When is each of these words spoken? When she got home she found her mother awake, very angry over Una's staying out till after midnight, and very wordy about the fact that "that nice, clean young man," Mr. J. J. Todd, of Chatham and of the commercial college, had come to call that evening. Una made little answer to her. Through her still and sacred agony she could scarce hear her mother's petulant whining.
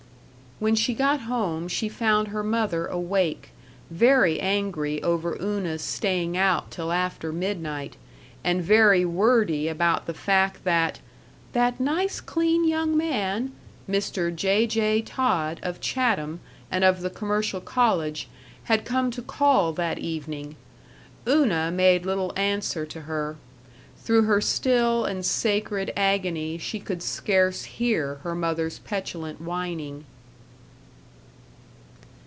When 0.61 0.75
she 0.75 0.93
got 0.93 1.21
home 1.21 1.67
she 1.67 1.89
found 1.89 2.27
her 2.27 2.43
mother 2.43 2.85
awake, 2.85 3.49
very 3.89 4.39
angry 4.39 5.01
over 5.01 5.35
Una's 5.41 5.81
staying 5.81 6.37
out 6.37 6.69
till 6.69 6.91
after 6.91 7.33
midnight, 7.33 7.95
and 8.43 8.61
very 8.61 9.03
wordy 9.03 9.67
about 9.67 10.05
the 10.05 10.13
fact 10.13 10.63
that 10.63 10.99
"that 11.53 11.79
nice, 11.79 12.21
clean 12.21 12.63
young 12.67 12.95
man," 12.95 13.53
Mr. 13.89 14.29
J. 14.35 14.67
J. 14.67 15.01
Todd, 15.01 15.59
of 15.63 15.81
Chatham 15.81 16.41
and 16.69 16.83
of 16.83 17.01
the 17.01 17.09
commercial 17.09 17.59
college, 17.59 18.27
had 18.65 18.85
come 18.85 19.09
to 19.09 19.23
call 19.23 19.73
that 19.73 19.97
evening. 19.97 20.57
Una 21.27 21.71
made 21.71 22.05
little 22.05 22.33
answer 22.35 22.85
to 22.85 23.01
her. 23.01 23.35
Through 23.97 24.25
her 24.25 24.39
still 24.41 25.05
and 25.05 25.25
sacred 25.25 25.91
agony 25.97 26.59
she 26.59 26.79
could 26.79 27.01
scarce 27.01 27.63
hear 27.63 28.19
her 28.21 28.35
mother's 28.35 28.77
petulant 28.77 29.41
whining. 29.41 30.05